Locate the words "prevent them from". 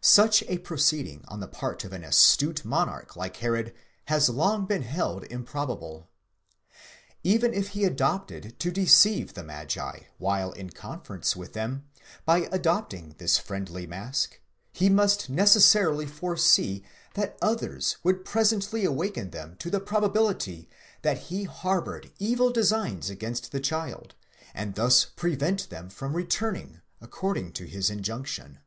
25.04-26.16